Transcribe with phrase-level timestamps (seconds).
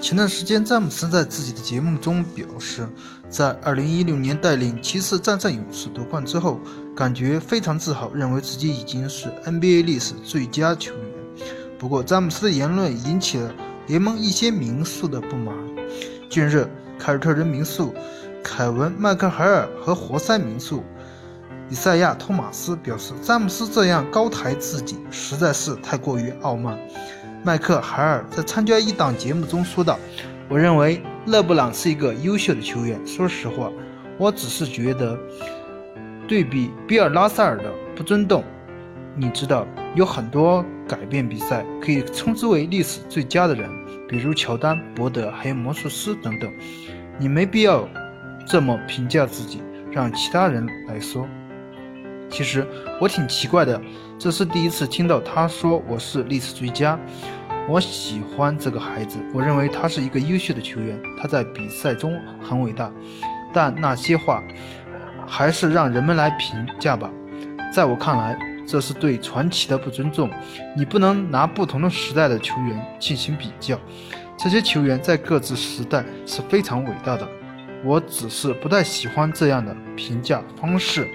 [0.00, 2.88] 前段时间，詹姆斯在自己的节目中表示，
[3.28, 6.60] 在2016年带领骑士战胜勇士夺冠之后，
[6.96, 11.04] 感觉非常自豪，认为自己已经是 NBA 历史最佳球员。
[11.78, 13.52] 不过，詹姆斯的言论引起了
[13.88, 15.54] 联盟一些名宿的不满。
[16.30, 16.66] 近日，
[16.98, 17.92] 凯尔特人名宿
[18.42, 20.82] 凯文·麦克海尔和活塞名宿
[21.68, 26.78] 以赛亚·托马斯表示，詹姆斯这样高抬自己实在是太过于傲慢。
[27.44, 29.98] 麦克海尔在参加一档节目中说道
[30.48, 33.00] ：“我认为勒布朗是一个优秀的球员。
[33.06, 33.70] 说实话，
[34.18, 35.18] 我只是觉得
[36.26, 38.44] 对比比尔拉塞尔的不尊重。
[39.14, 43.68] 你知道，有很多改变比赛可以称之为历史最佳的人，
[44.08, 46.52] 比如乔丹、伯德，还有魔术师等等。
[47.18, 47.88] 你没必要
[48.46, 51.26] 这么评价自己，让其他人来说。
[52.30, 52.66] 其实
[53.00, 53.80] 我挺奇怪的。”
[54.18, 56.98] 这是第一次听到他说我是历史最佳。
[57.68, 62.90] 我喜欢这个孩子，我认为他是一个优秀的球员，他在比赛中很伟大。
[63.52, 64.42] 但那些话
[65.26, 67.10] 还是让人们来评价吧。
[67.72, 70.28] 在我看来，这是对传奇的不尊重。
[70.76, 73.78] 你不能拿不同的时代的球员进行比较，
[74.36, 77.28] 这些球员在各自时代是非常伟大的。
[77.84, 81.06] 我只是不太喜欢这样的评价方式。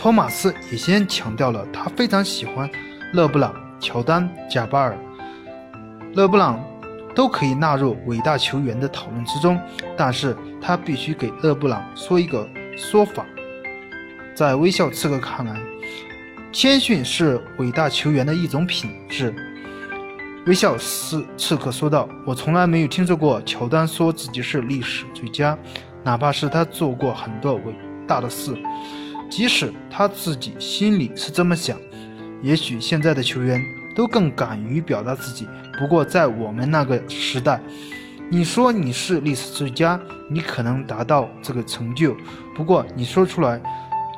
[0.00, 2.66] 托马斯也先强调了，他非常喜欢
[3.12, 4.96] 勒布朗、乔丹、贾巴尔、
[6.14, 6.58] 勒布朗
[7.14, 9.60] 都可以纳入伟大球员的讨论之中，
[9.98, 12.48] 但是他必须给勒布朗说一个
[12.78, 13.26] 说法。
[14.34, 15.60] 在微笑刺客看来，
[16.50, 19.34] 谦逊是伟大球员的一种品质。
[20.46, 25.58] 微笑刺刺客说道：“我从来没有听说过乔丹说自己是历史最佳，
[26.02, 27.74] 哪怕是他做过很多伟
[28.08, 28.56] 大的事。”
[29.30, 31.78] 即使他自己心里是这么想，
[32.42, 33.62] 也许现在的球员
[33.94, 35.48] 都更敢于表达自己。
[35.78, 37.60] 不过在我们那个时代，
[38.28, 42.14] 你说你是历史最佳，你可能达到这个成就，
[42.54, 43.60] 不过你说出来，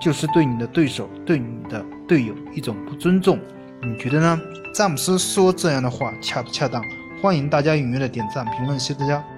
[0.00, 3.38] 就是对你的对手、对你的队友一种不尊重。
[3.82, 4.40] 你觉得呢？
[4.74, 6.82] 詹姆斯说这样的话恰不恰当？
[7.20, 9.22] 欢迎大家踊跃的点赞评论，谢谢大家。